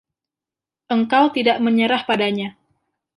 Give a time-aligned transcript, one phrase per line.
[0.95, 2.49] Engkau tidak menyerah padanya.